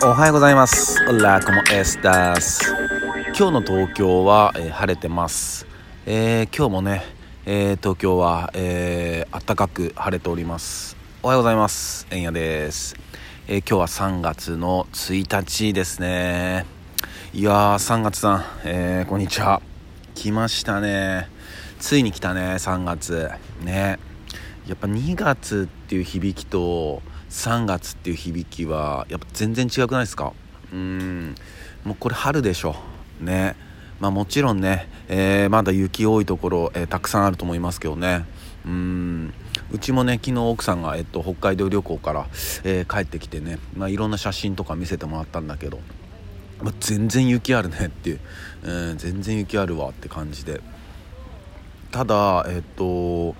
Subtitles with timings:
[0.00, 1.04] おはようございます。
[1.08, 2.72] オラコモエスタス。
[3.36, 5.66] 今日の東京は、えー、晴れてます。
[6.06, 7.02] えー、今日もね、
[7.46, 10.96] えー、東京は、えー、暖かく晴れております。
[11.20, 12.06] おはようございます。
[12.12, 12.94] えんやです。
[13.48, 16.64] えー、今日は3月の1日ですね。
[17.34, 19.60] いやー、3月さん、えー、こんにちは。
[20.14, 21.28] 来ましたね。
[21.80, 23.28] ついに来たね、3月。
[23.62, 23.98] ね。
[24.68, 30.32] やっぱ2月っていう響きと、3月っていう響きはやっぱ全然違くないですか？
[30.72, 31.34] うん。
[31.84, 32.76] もうこれ春でしょ。
[33.20, 33.54] ね。
[34.00, 38.24] まあもちろんね、えー、まだ雪多いところ、えー、たくさんあると思いますけどね。
[38.64, 39.34] うん。
[39.70, 42.26] うちもね昨日奥さんが、えっと、北海道旅行から、
[42.64, 45.80] えー、帰ってきてね、まあ、いろんな写真とか見せてもらったんだけど、
[46.62, 48.20] まあ、全然雪あるねっていう、
[48.62, 50.60] えー、全然雪あるわって感じで。
[51.90, 53.34] ただえっと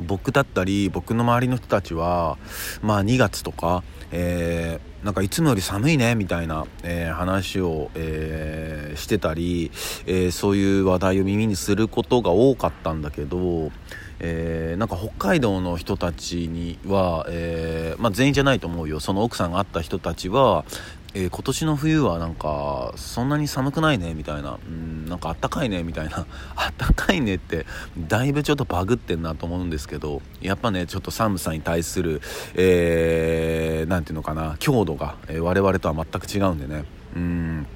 [0.00, 2.38] 僕だったり僕の周りの人たちは
[2.82, 9.70] まあ2月とか、えー、なんかいつもより寒いねみたいな、えー、話を、えー、してたり、
[10.06, 13.70] えー、そういう話題を耳にすることが多かったんだけど、
[14.18, 19.00] えー、なんか北海道の人たちには、えまあ、全員じゃないと思うよ。
[19.00, 20.64] その奥さんが会った人たちは
[21.12, 24.58] えー、今年の冬はなんかそんなに寒くないねみたいな。
[24.64, 26.26] うんなんかあったかいねみたいな。
[26.54, 27.66] あったかいねって
[27.98, 32.22] だいぶちょっとバグってんなと思うんですけどやっぱねちょっと寒さに対する
[32.54, 36.84] えー、ていうのかな強度が、えー、我々とは全く違うんでね。
[37.16, 37.66] うん。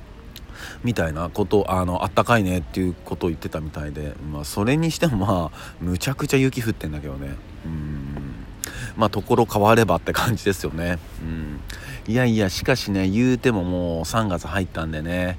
[0.85, 7.35] みたいなことあのあったかいねっていうことを言ってたみたいで、まあ、それにしてもまあむちゃくちゃ雪降ってんだけどね。
[7.65, 8.45] うん。
[8.97, 10.99] まあところ変わればって感じですよね。
[11.21, 11.61] うん。
[12.07, 15.39] いやいや、しかしね、言うてももう3月入ったんでね、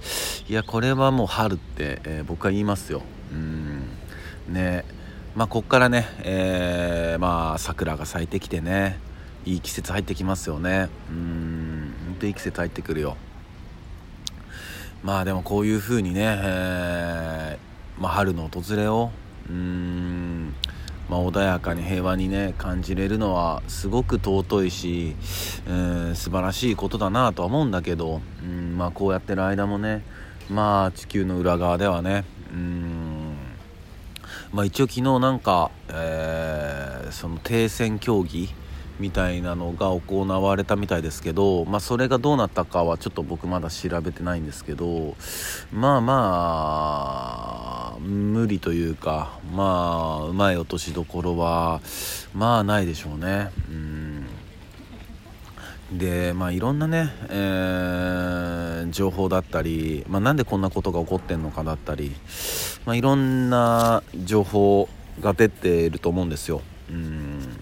[0.49, 3.03] いや、これはもう春って、えー、僕は言いますよ。
[3.31, 3.83] うん。
[4.49, 4.83] ね。
[5.35, 8.97] まあ、こっからね、えー、まあ、桜が咲いてきてね、
[9.45, 10.89] いい季節入ってきますよね。
[11.11, 13.15] うん、本当いい季節入ってくるよ。
[15.03, 19.11] まあ、でもこういう風にね、えー、まあ、春の訪れを、
[19.47, 19.55] うん、
[21.09, 25.15] まあ、穏やかに平和にね感じれるのはすごく尊いし、
[25.67, 30.03] えー、素晴らしいことだなとは思うんだけど、うんまあ、こうやってる間もね
[30.49, 33.35] まあ地球の裏側ではねうん
[34.51, 38.49] まあ一応昨日なんか、えー、その停戦協議
[38.99, 45.15] みたいなのが行われたみたいですけど、まあ、それがどうなったかはちょっと僕まだ調べてないんですけど
[45.71, 46.13] まあま
[47.84, 51.81] あ無理というかまあうまい落としどころは
[52.33, 53.51] まあないでしょうね。
[53.69, 54.25] うん
[55.91, 62.11] でまあいろんなね、えー、情報だったり、まあ、なんでこんなことが起こってんのかだったり、
[62.85, 64.89] まあ、いろんな情報
[65.21, 66.61] が出ていると思うんですよ。
[66.89, 67.61] うん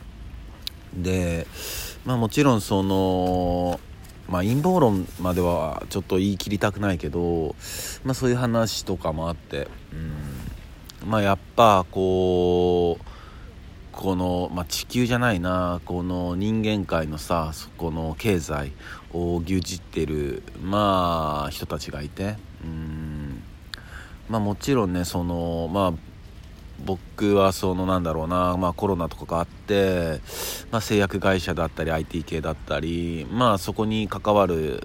[0.98, 1.48] で、
[2.06, 3.80] まあ、もちろんその、
[4.28, 7.56] まあ、陰謀論まではちょっと言い切りたくないけど、
[8.04, 9.96] まあ、そういう話とかもあって、う
[11.06, 11.10] ん。
[11.10, 13.06] まあ、やっぱこう
[13.92, 18.72] この、まあ、地球じゃないなこの人間界のさそこの経済
[19.14, 23.44] を牛耳ってる、まあ、人たちがいて、うん。
[24.30, 26.12] まあ、もちろんねその、まあ
[26.80, 30.20] 僕はそのなんだろうな、まあ、コロナとかがあって、
[30.72, 34.82] まあ、製薬会社だったり IT 系だったり、まあ、そこに関わる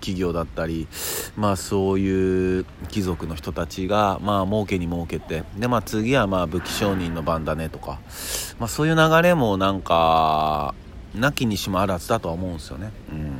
[0.00, 0.86] 企業だったり、
[1.36, 7.98] まあ、そういう貴族の人たちが、まあ儲けに儲けてで、まあ、次はまあ武器商人の番だねとか、
[8.58, 10.74] まあ、そういう流れもなんか
[11.14, 12.92] なきにしもあらずだとは思うんですよね。
[13.10, 13.38] うん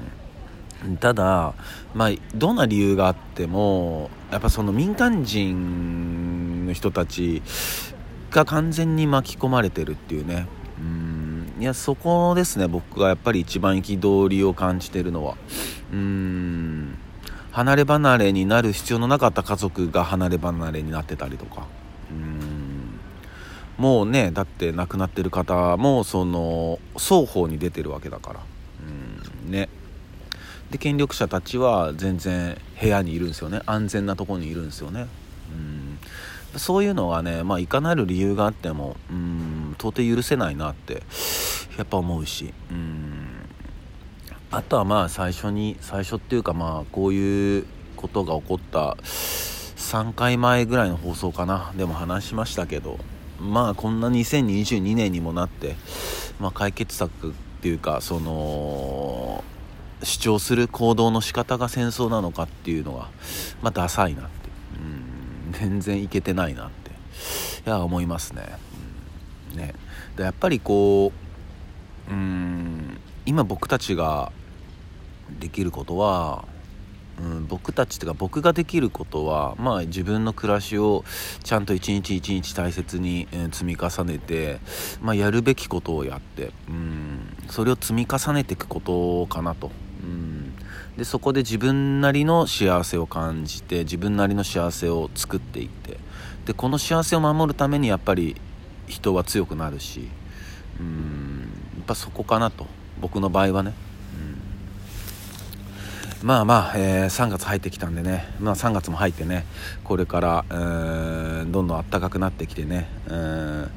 [0.99, 1.55] ただ、
[1.95, 6.42] まあ、どんな理由があってもやっぱその民間人
[6.73, 7.43] の人たち
[8.31, 10.49] が完全に巻き込まれてるっていうね。
[10.81, 11.53] うん。
[11.61, 15.37] いやそこですね僕がやっぱり一番憤りを感じてるのは。
[15.93, 16.99] うん。
[17.53, 21.67] 離れ離れになる必要のなかった家族が離れ離れになってたりとか。
[22.11, 22.99] うん。
[23.77, 28.41] もうねだって亡くなってる方もその双方に出てるわけだから。
[29.45, 29.53] うん。
[29.53, 29.69] ね。
[30.71, 33.61] で権力者たちは全然部屋にいるんですよね。
[33.67, 35.07] 安全なとこにいるんですよね。
[36.57, 41.03] そういうのはね、まあ、いかなる理由があっても、うん、到底許せないなって、
[41.79, 43.49] やっぱ思うし、うん、
[44.51, 47.67] あとはまあ、最初に、最初っていうかまあ、こういう
[47.97, 52.99] ことが起こった3回前ぐらいの放送かな、でも話しましたけど、
[53.41, 55.77] まあ、こんな2022年にもなって、
[56.39, 57.33] まあ、解決策っ
[57.63, 59.43] ていうか、その、
[60.03, 63.09] 主張する行動の仕方が戦争なのかっていうのが、
[63.63, 64.43] まあ、ダサいなって。
[65.53, 66.91] 全然いけてないなって
[67.67, 68.43] いや思いますね。
[69.53, 69.75] うん、ね
[70.17, 71.13] でやっぱりこ
[72.09, 74.33] ううん今僕たちが
[75.39, 76.45] できることは、
[77.21, 81.05] うん、僕たちというか僕ができることはまあ自分の暮らしを
[81.45, 84.59] ちゃんと一日一日大切に、え、積み重ねて、
[85.01, 89.71] まあ、やるべきことをやって、うん、それを積み重ねていくことかなと。
[90.97, 95.97] でそこで自分なりの幸せを感じて自分なりの幸せを作っていって
[96.45, 98.37] でこの幸せを守るためにやっぱり
[98.87, 100.09] 人は強くなるし
[100.79, 102.67] うんやっぱそこかなと
[103.01, 103.73] 僕の場合はね、
[106.21, 109.47] うん、まあまあ、えー、3月入ってきたんでね、まあ、3月も入ってね
[109.85, 113.71] これから、えー、どんどん暖かくなってきてね、うん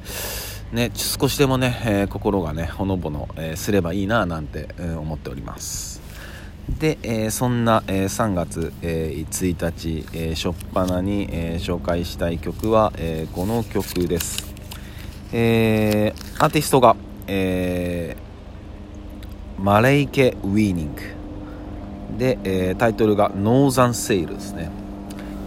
[0.72, 6.05] ね、少しでもね、えー、心がねほのぼの、えー、すればいいななんて、えー、思っております。
[6.68, 14.52] で、えそんな、え3月、え1日、え初っ端に、え紹介したい曲は、えこの曲です、
[15.32, 16.96] えアーティストが、
[17.28, 18.16] え
[19.58, 21.02] マレイケ・ウィーニング。
[22.18, 24.70] で、えタイトルが「ノーザン・セイル」ですね。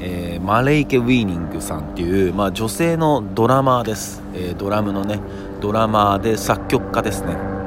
[0.02, 5.20] えー、マレイケ・ウィーニングさんっていう、まあ、女性のドラマーです、えー、ドラムのね
[5.60, 7.59] ドラマーで作曲家ですね。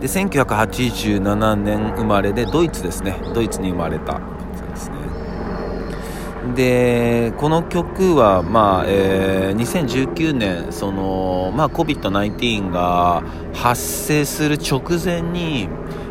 [0.00, 3.20] で1987年生まれでドイツですね。
[3.34, 4.20] ドイツに生まれた。
[4.68, 4.96] ですね。
[6.54, 13.22] でこの曲は、まあえー、2019年その、まあ、COVID-19 が
[13.52, 15.68] 発生する直前に、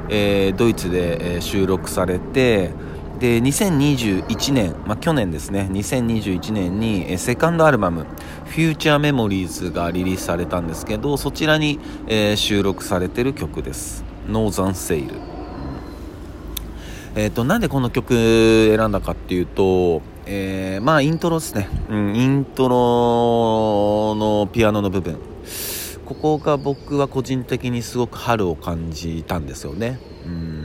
[0.09, 2.71] えー、ドイツで、えー、収録されて
[3.19, 5.67] で2021年、まあ、去年ですね。
[5.71, 8.05] 2021年にえセカンドアルバム
[8.53, 15.11] 「Future Memories」がリリースされたんですけどそちらに、えー、収録されてる曲です「Northern Sail」
[17.15, 18.13] えーと、なんでこの曲
[18.77, 25.17] 選んだかっていうと、えー、まあイントロですね、うん、イントロのピアノの部分。
[26.05, 29.99] ここが僕は個人的にすごく春を感じたんですよね。
[30.25, 30.56] うん。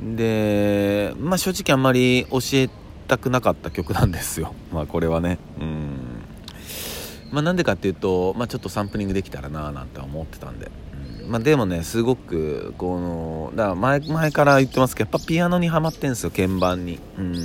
[0.00, 2.70] で、まあ、正直あんまり教え
[3.06, 5.38] たくなかった曲なんですよ、 まあ、これはね。
[5.60, 5.90] うん。
[7.30, 10.70] まあ、なんでかっていうと、まあ、ちょっとサンプリングできたらななんて思ってたんで、
[11.28, 17.34] まあ、でもねすごくこのだから前前から言ってますけどやっぱピアノにはまってんですよ鍵盤に、うん。
[17.34, 17.40] ま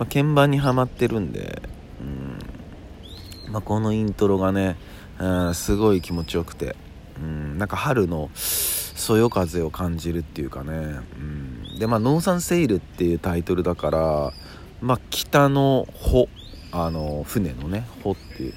[0.00, 1.62] あ、鍵盤にはまってるんで、
[3.46, 3.52] うん。
[3.52, 4.76] まあ、このイントロがね、
[5.20, 6.74] うん、すごい気持ちよくて、
[7.22, 14.32] うん、なんか春のそよ風を感じるっていうかね、うん、でまあ「ノーサンセイル」っていうタイトルだから
[14.80, 16.28] まあ北の穂
[16.72, 18.54] あの船のね穂っていう。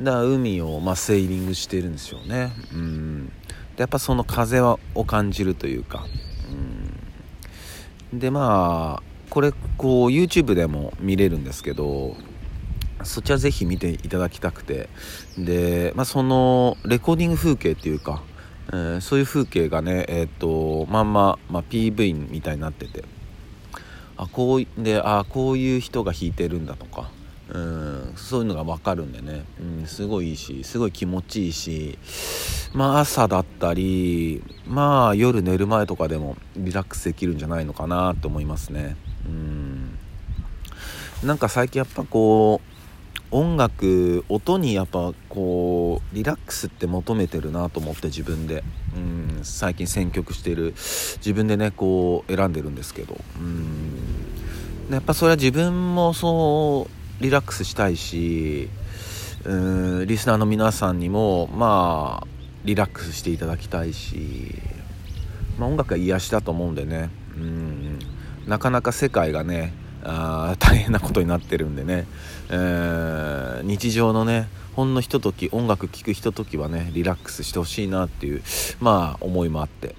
[0.00, 3.32] だ海を、まあ、セーリングしてるんですよね、うん、で
[3.80, 6.06] やっぱその風を感じるというか、
[8.12, 12.16] うん、でまあこれこう YouTube でも見れるんですけど
[13.02, 14.90] そちらぜひ見ていただきたくて。
[15.38, 18.22] で、まあ、そのレコーディング風景っていうか
[18.72, 23.04] えー、そういう風景がね、えーと、まんま、まあ、PV みたいになってて。
[24.20, 27.10] あこうであこういう人が弾いてるんだとか、
[27.48, 31.98] うん、そういうのが分かるんでね、うん、すごいいいしすごい気持ちいいし、
[32.74, 38.96] まあ、朝だったり、まあ、夜寝る前とかでもリラックスできるんじゃないのかなと思いますね。
[39.24, 39.98] うん。
[41.24, 42.79] なんか最近やっぱこう
[43.32, 48.64] 音楽音にやっぱこうリラックスって求めてるなと思って自分で、
[48.96, 50.74] うん、最近選曲してる。
[51.18, 56.88] 自分でねこう選んでるんですけど、うん、やっぱそれは自分もそ
[57.20, 58.68] うリラックスしたいし、
[59.44, 62.26] うん、リスナーの皆さんにもまあ
[62.64, 64.54] リラックスしていただきたいし、
[65.58, 67.98] まあ、音楽は癒しだと思うんでね、うん、
[68.46, 69.72] なかなか世界がね
[70.04, 72.06] あ大変なことになってるんでね、
[72.50, 78.42] えー、日常のねほんのひととき音楽聴くひとときはねリラックスしてほしいなっていう
[78.80, 79.94] まあ思いもあって。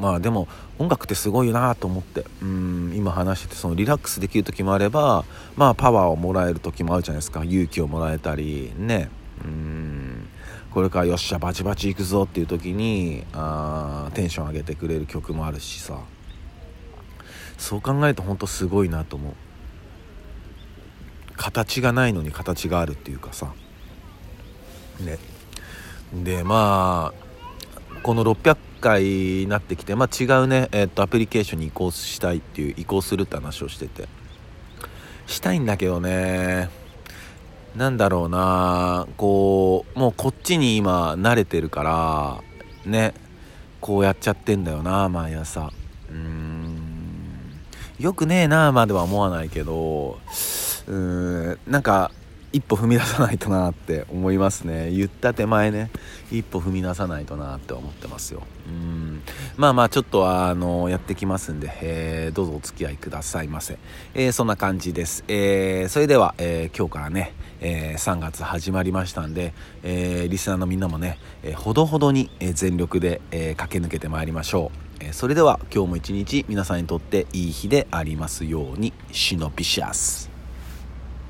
[0.00, 2.24] まあでも音楽ってすごいなと思って。
[2.40, 5.24] うん今話しててそのリラックスできる時もあれば
[5.56, 7.44] まあパワーをもらえる時もあるじゃないですか。
[7.44, 9.10] 勇気をもらえたりね。
[9.44, 10.28] うん
[10.70, 15.98] これからよっしゃバチバチいくぞっていう時にあテンション上げてくれる曲もあるしさ。
[17.62, 19.32] そう考えると本当すごいなと思う。
[21.36, 23.54] 形がないのに形があるっていうかさ。
[24.98, 25.18] ね。
[26.12, 34.08] でまあこの600回になってきて、まあ、違うね、えー、っとアプリケーションに移行したいっていう移行するって話をしてて。
[35.28, 36.68] したいんだけどね。
[37.76, 39.06] なんだろうな。
[39.16, 43.14] こうもうこっちに今慣れてるからね。
[43.80, 45.72] こうやっちゃってんだよな毎朝。
[48.02, 50.18] よくねえなまでは思わないけど
[50.88, 52.10] うーんなんか
[52.52, 54.90] 一歩踏み出さないとなって思いますね。
[54.90, 55.90] 言った手前ね
[56.32, 58.42] 一歩踏み出さないとなって思ってますよ。
[58.66, 59.22] うん。
[59.56, 63.78] まあまあちょっとあのやってきますんで、えー、どうぞお付き合いくださいませ、
[64.14, 80.31] えー、そんな感じです、えー、それでは、え今日からね、え3月始まりましたんで、えリスナーのみんなもね、えほどほどに全力で、え駆け抜けてまいりましょう、えそれでは今日も一日皆さんにとっていい日でありますようにシノピシャス。